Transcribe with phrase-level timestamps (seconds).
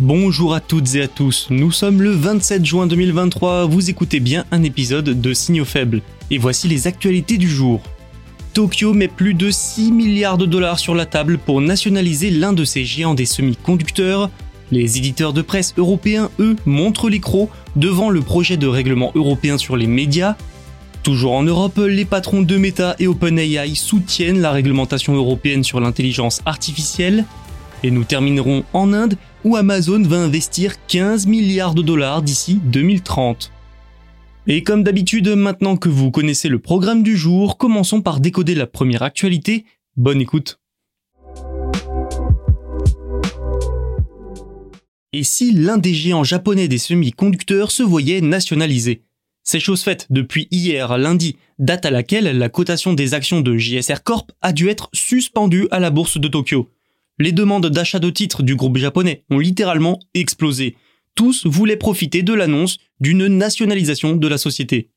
[0.00, 4.44] Bonjour à toutes et à tous, nous sommes le 27 juin 2023, vous écoutez bien
[4.52, 7.82] un épisode de Signaux faibles, et voici les actualités du jour.
[8.54, 12.64] Tokyo met plus de 6 milliards de dollars sur la table pour nationaliser l'un de
[12.64, 14.30] ses géants des semi-conducteurs.
[14.70, 19.58] Les éditeurs de presse européens, eux, montrent les crocs devant le projet de règlement européen
[19.58, 20.36] sur les médias.
[21.02, 26.40] Toujours en Europe, les patrons de Meta et OpenAI soutiennent la réglementation européenne sur l'intelligence
[26.46, 27.24] artificielle.
[27.82, 33.52] Et nous terminerons en Inde où Amazon va investir 15 milliards de dollars d'ici 2030.
[34.46, 38.66] Et comme d'habitude, maintenant que vous connaissez le programme du jour, commençons par décoder la
[38.66, 39.64] première actualité.
[39.96, 40.58] Bonne écoute.
[45.12, 49.02] Et si l'un des géants japonais des semi-conducteurs se voyait nationalisé?
[49.42, 54.02] C'est chose faite depuis hier lundi, date à laquelle la cotation des actions de JSR
[54.02, 56.70] Corp a dû être suspendue à la bourse de Tokyo.
[57.20, 60.76] Les demandes d'achat de titres du groupe japonais ont littéralement explosé.
[61.14, 64.90] Tous voulaient profiter de l'annonce d'une nationalisation de la société.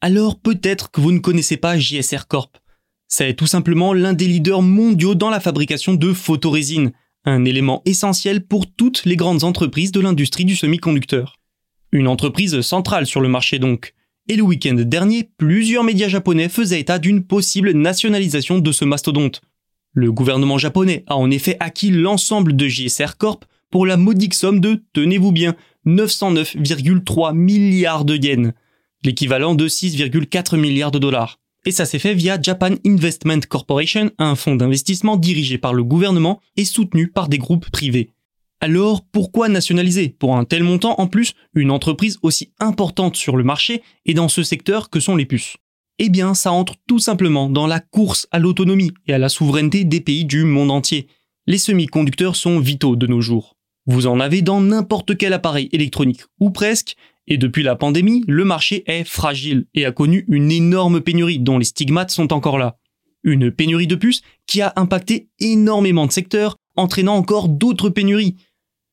[0.00, 2.58] Alors peut-être que vous ne connaissez pas JSR Corp.
[3.08, 6.92] C'est tout simplement l'un des leaders mondiaux dans la fabrication de photorésine,
[7.24, 11.38] un élément essentiel pour toutes les grandes entreprises de l'industrie du semi-conducteur.
[11.90, 13.94] Une entreprise centrale sur le marché donc.
[14.28, 19.42] Et le week-end dernier, plusieurs médias japonais faisaient état d'une possible nationalisation de ce mastodonte.
[19.96, 24.58] Le gouvernement japonais a en effet acquis l'ensemble de JSR Corp pour la modique somme
[24.58, 25.54] de, tenez-vous bien,
[25.86, 28.52] 909,3 milliards de yens,
[29.04, 31.38] l'équivalent de 6,4 milliards de dollars.
[31.64, 36.40] Et ça s'est fait via Japan Investment Corporation, un fonds d'investissement dirigé par le gouvernement
[36.56, 38.10] et soutenu par des groupes privés.
[38.60, 43.44] Alors pourquoi nationaliser pour un tel montant en plus une entreprise aussi importante sur le
[43.44, 45.56] marché et dans ce secteur que sont les puces?
[45.98, 49.84] Eh bien, ça entre tout simplement dans la course à l'autonomie et à la souveraineté
[49.84, 51.06] des pays du monde entier.
[51.46, 53.56] Les semi-conducteurs sont vitaux de nos jours.
[53.86, 56.96] Vous en avez dans n'importe quel appareil électronique, ou presque,
[57.26, 61.58] et depuis la pandémie, le marché est fragile et a connu une énorme pénurie dont
[61.58, 62.78] les stigmates sont encore là.
[63.22, 68.36] Une pénurie de puces qui a impacté énormément de secteurs, entraînant encore d'autres pénuries.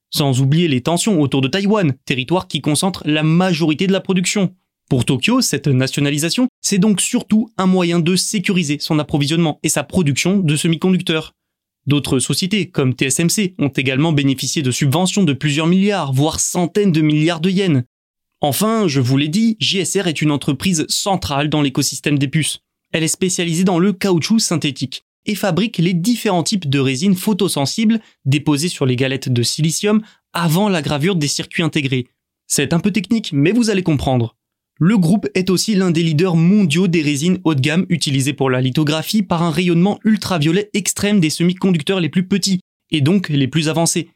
[0.10, 4.54] Sans oublier les tensions autour de Taïwan, territoire qui concentre la majorité de la production.
[4.92, 9.86] Pour Tokyo, cette nationalisation, c'est donc surtout un moyen de sécuriser son approvisionnement et sa
[9.86, 11.32] production de semi-conducteurs.
[11.88, 17.00] D'autres sociétés, comme TSMC, ont également bénéficié de subventions de plusieurs milliards, voire centaines de
[17.00, 17.84] milliards de yens.
[18.42, 22.60] Enfin, je vous l'ai dit, JSR est une entreprise centrale dans l'écosystème des puces.
[22.92, 28.02] Elle est spécialisée dans le caoutchouc synthétique et fabrique les différents types de résines photosensibles
[28.26, 30.02] déposées sur les galettes de silicium
[30.34, 32.08] avant la gravure des circuits intégrés.
[32.46, 34.36] C'est un peu technique, mais vous allez comprendre.
[34.84, 38.50] Le groupe est aussi l'un des leaders mondiaux des résines haut de gamme utilisées pour
[38.50, 43.48] la lithographie par un rayonnement ultraviolet extrême des semi-conducteurs les plus petits, et donc les
[43.48, 44.10] plus avancés.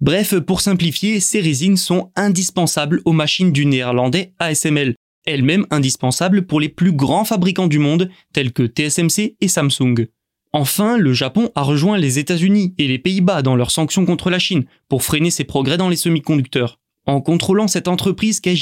[0.00, 4.94] Bref, pour simplifier, ces résines sont indispensables aux machines du néerlandais ASML,
[5.26, 10.06] elles-mêmes indispensables pour les plus grands fabricants du monde tels que TSMC et Samsung.
[10.52, 14.38] Enfin, le Japon a rejoint les États-Unis et les Pays-Bas dans leurs sanctions contre la
[14.38, 16.78] Chine pour freiner ses progrès dans les semi-conducteurs.
[17.04, 18.54] En contrôlant cette entreprise qu'est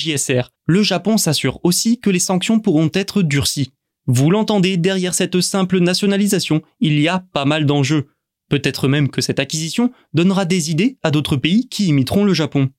[0.67, 3.73] le Japon s'assure aussi que les sanctions pourront être durcies.
[4.07, 8.09] Vous l'entendez, derrière cette simple nationalisation, il y a pas mal d'enjeux.
[8.49, 12.71] Peut-être même que cette acquisition donnera des idées à d'autres pays qui imiteront le Japon.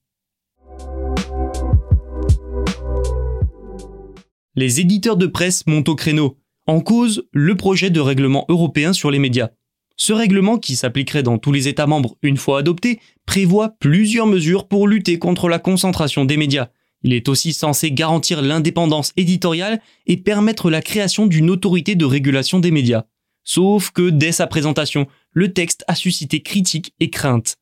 [4.55, 6.37] Les éditeurs de presse montent au créneau.
[6.67, 9.51] En cause, le projet de règlement européen sur les médias.
[10.03, 14.67] Ce règlement, qui s'appliquerait dans tous les États membres une fois adopté, prévoit plusieurs mesures
[14.67, 16.69] pour lutter contre la concentration des médias.
[17.03, 22.59] Il est aussi censé garantir l'indépendance éditoriale et permettre la création d'une autorité de régulation
[22.59, 23.03] des médias.
[23.43, 27.57] Sauf que dès sa présentation, le texte a suscité critiques et craintes.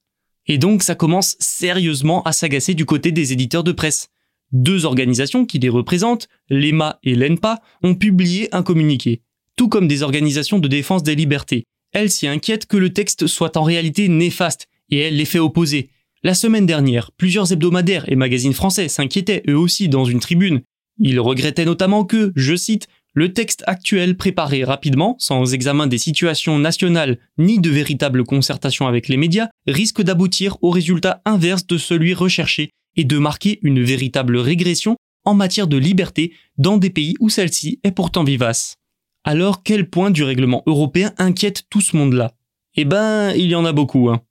[0.48, 4.12] Et donc ça commence sérieusement à s'agacer du côté des éditeurs de presse.
[4.54, 9.24] Deux organisations qui les représentent, l'EMA et l'ENPA, ont publié un communiqué,
[9.58, 11.66] tout comme des organisations de défense des libertés.
[11.92, 15.90] Elles s'y inquiètent que le texte soit en réalité néfaste, et elles l'effet opposé.
[16.24, 20.62] La semaine dernière, plusieurs hebdomadaires et magazines français s'inquiétaient eux aussi dans une tribune.
[21.00, 26.60] Ils regrettaient notamment que, je cite, le texte actuel préparé rapidement, sans examen des situations
[26.60, 32.14] nationales ni de véritable concertation avec les médias, risque d'aboutir au résultat inverse de celui
[32.14, 34.96] recherché et de marquer une véritable régression
[35.26, 38.76] en matière de liberté dans des pays où celle-ci est pourtant vivace.
[39.24, 42.34] Alors quel point du règlement européen inquiète tout ce monde-là?
[42.76, 44.10] Eh ben, il y en a beaucoup.
[44.10, 44.22] Hein.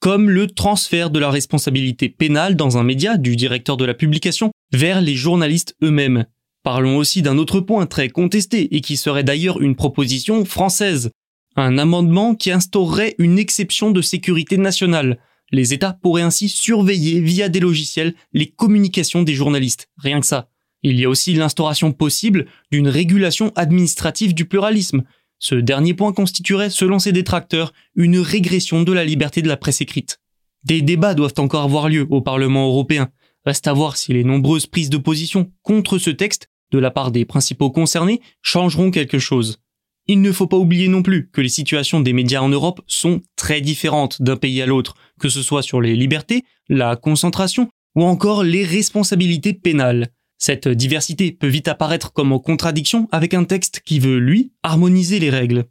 [0.00, 4.52] Comme le transfert de la responsabilité pénale dans un média du directeur de la publication
[4.72, 6.26] vers les journalistes eux-mêmes.
[6.62, 11.10] Parlons aussi d'un autre point très contesté et qui serait d'ailleurs une proposition française.
[11.56, 15.18] Un amendement qui instaurerait une exception de sécurité nationale,
[15.52, 20.48] les États pourraient ainsi surveiller via des logiciels les communications des journalistes, rien que ça.
[20.88, 25.02] Il y a aussi l'instauration possible d'une régulation administrative du pluralisme.
[25.40, 29.80] Ce dernier point constituerait, selon ses détracteurs, une régression de la liberté de la presse
[29.80, 30.20] écrite.
[30.62, 33.08] Des débats doivent encore avoir lieu au Parlement européen.
[33.44, 37.10] Reste à voir si les nombreuses prises de position contre ce texte de la part
[37.10, 39.58] des principaux concernés changeront quelque chose.
[40.06, 43.22] Il ne faut pas oublier non plus que les situations des médias en Europe sont
[43.34, 48.04] très différentes d'un pays à l'autre, que ce soit sur les libertés, la concentration ou
[48.04, 50.12] encore les responsabilités pénales.
[50.38, 55.18] Cette diversité peut vite apparaître comme en contradiction avec un texte qui veut, lui, harmoniser
[55.18, 55.64] les règles.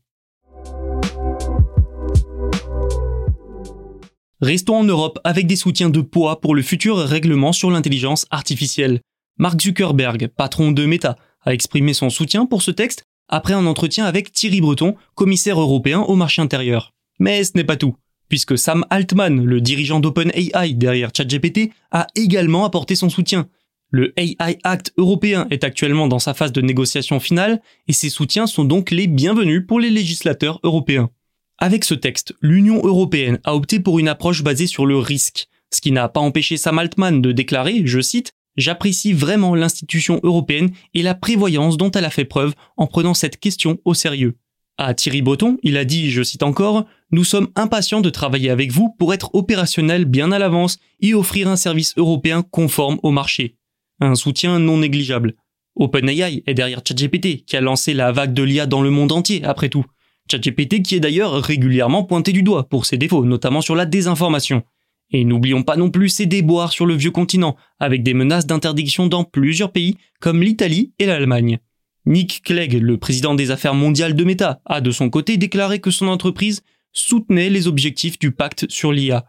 [4.42, 9.00] Restons en Europe avec des soutiens de poids pour le futur règlement sur l'intelligence artificielle.
[9.38, 14.06] Mark Zuckerberg, patron de Meta, a exprimé son soutien pour ce texte après un entretien
[14.06, 16.92] avec Thierry Breton, commissaire européen au marché intérieur.
[17.20, 17.96] Mais ce n'est pas tout,
[18.30, 23.48] puisque Sam Altman, le dirigeant d'OpenAI derrière ChatGPT, a également apporté son soutien.
[23.97, 28.45] Le AI Act européen est actuellement dans sa phase de négociation finale et ses soutiens
[28.45, 31.12] sont donc les bienvenus pour les législateurs européens.
[31.59, 35.80] Avec ce texte, l'Union européenne a opté pour une approche basée sur le risque, ce
[35.80, 41.01] qui n'a pas empêché Sam Altman de déclarer, je cite, J'apprécie vraiment l'institution européenne et
[41.01, 44.36] la prévoyance dont elle a fait preuve en prenant cette question au sérieux.
[44.77, 48.74] À Thierry Breton, il a dit, je cite encore, Nous sommes impatients de travailler avec
[48.74, 53.56] vous pour être opérationnels bien à l'avance et offrir un service européen conforme au marché.
[54.00, 55.36] Un soutien non négligeable.
[55.75, 59.44] OpenAI est derrière ChatGPT, qui a lancé la vague de l'IA dans le monde entier,
[59.44, 59.86] après tout.
[60.30, 64.63] ChatGPT qui est d'ailleurs régulièrement pointé du doigt pour ses défauts, notamment sur la désinformation.
[65.12, 69.07] Et n'oublions pas non plus ses déboires sur le vieux continent, avec des menaces d'interdiction
[69.07, 71.59] dans plusieurs pays comme l'Italie et l'Allemagne.
[72.06, 75.92] Nick Clegg, le président des affaires mondiales de Meta, a de son côté déclaré que
[75.92, 79.25] son entreprise soutenait les objectifs du pacte sur l'IA.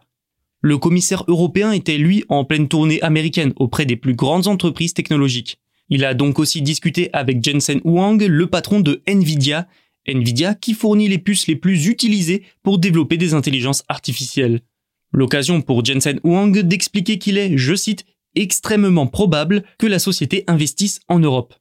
[0.61, 5.59] Le commissaire européen était lui en pleine tournée américaine auprès des plus grandes entreprises technologiques.
[5.89, 9.67] Il a donc aussi discuté avec Jensen Huang, le patron de Nvidia,
[10.07, 14.61] Nvidia qui fournit les puces les plus utilisées pour développer des intelligences artificielles.
[15.13, 18.05] L'occasion pour Jensen Huang d'expliquer qu'il est, je cite,
[18.35, 21.55] extrêmement probable que la société investisse en Europe.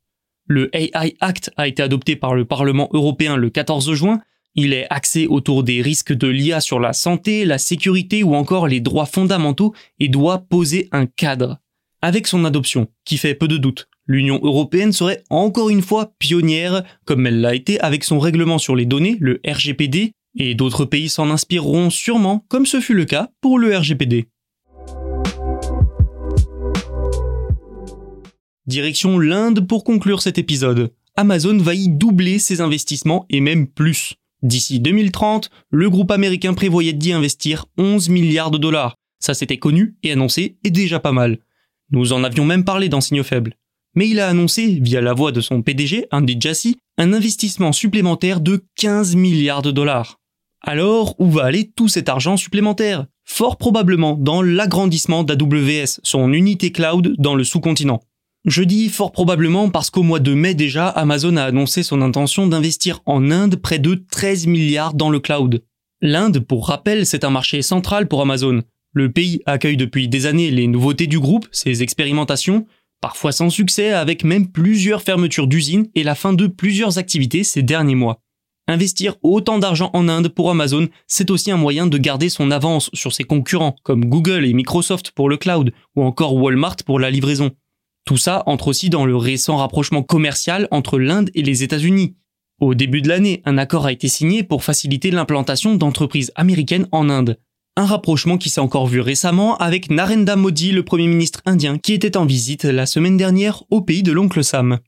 [0.46, 4.20] Le AI Act a été adopté par le Parlement européen le 14 juin.
[4.58, 8.66] Il est axé autour des risques de l'IA sur la santé, la sécurité ou encore
[8.66, 11.58] les droits fondamentaux et doit poser un cadre.
[12.00, 16.84] Avec son adoption, qui fait peu de doute, l'Union européenne serait encore une fois pionnière,
[17.04, 21.10] comme elle l'a été avec son règlement sur les données, le RGPD, et d'autres pays
[21.10, 24.28] s'en inspireront sûrement, comme ce fut le cas pour le RGPD.
[28.66, 30.92] Direction l'Inde pour conclure cet épisode.
[31.14, 34.14] Amazon va y doubler ses investissements et même plus.
[34.46, 38.94] D'ici 2030, le groupe américain prévoyait d'y investir 11 milliards de dollars.
[39.18, 41.38] Ça s'était connu et annoncé et déjà pas mal.
[41.90, 43.54] Nous en avions même parlé dans Signaux Faibles.
[43.96, 48.40] Mais il a annoncé, via la voix de son PDG, Andy Jassy, un investissement supplémentaire
[48.40, 50.20] de 15 milliards de dollars.
[50.60, 53.06] Alors, où va aller tout cet argent supplémentaire?
[53.24, 58.00] Fort probablement dans l'agrandissement d'AWS, son unité cloud dans le sous-continent.
[58.46, 62.46] Je dis fort probablement parce qu'au mois de mai déjà, Amazon a annoncé son intention
[62.46, 65.64] d'investir en Inde près de 13 milliards dans le cloud.
[66.00, 68.62] L'Inde, pour rappel, c'est un marché central pour Amazon.
[68.92, 72.66] Le pays accueille depuis des années les nouveautés du groupe, ses expérimentations,
[73.00, 77.64] parfois sans succès, avec même plusieurs fermetures d'usines et la fin de plusieurs activités ces
[77.64, 78.20] derniers mois.
[78.68, 82.90] Investir autant d'argent en Inde pour Amazon, c'est aussi un moyen de garder son avance
[82.92, 87.10] sur ses concurrents comme Google et Microsoft pour le cloud ou encore Walmart pour la
[87.10, 87.50] livraison.
[88.06, 92.14] Tout ça entre aussi dans le récent rapprochement commercial entre l'Inde et les États-Unis.
[92.60, 97.10] Au début de l'année, un accord a été signé pour faciliter l'implantation d'entreprises américaines en
[97.10, 97.36] Inde.
[97.76, 101.94] Un rapprochement qui s'est encore vu récemment avec Narendra Modi, le Premier ministre indien, qui
[101.94, 104.78] était en visite la semaine dernière au pays de l'oncle Sam.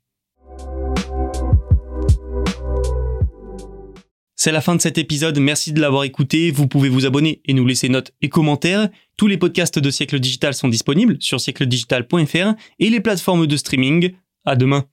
[4.41, 7.55] C'est la fin de cet épisode, merci de l'avoir écouté, vous pouvez vous abonner et
[7.55, 8.89] nous laisser notes et commentaires.
[9.17, 14.15] Tous les podcasts de Siècle Digital sont disponibles sur siècledigital.fr et les plateformes de streaming.
[14.47, 14.85] À demain.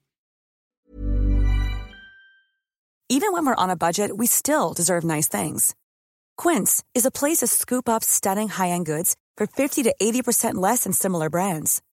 [3.08, 5.76] Even when we're on a budget, we still deserve nice things.
[6.38, 10.86] Quince is a place to scoop up stunning high-end goods for 50 to 80% less
[10.86, 11.84] than similar brands.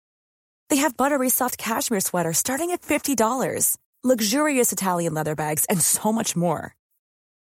[0.70, 6.12] They have buttery soft cashmere sweaters starting at $50, luxurious Italian leather bags, and so
[6.12, 6.74] much more.